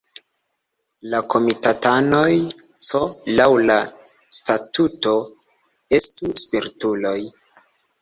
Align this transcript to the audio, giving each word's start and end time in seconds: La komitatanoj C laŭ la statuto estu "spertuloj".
La 1.13 1.19
komitatanoj 1.33 2.31
C 2.89 3.03
laŭ 3.41 3.47
la 3.67 3.77
statuto 4.41 5.17
estu 6.03 6.35
"spertuloj". 6.47 7.19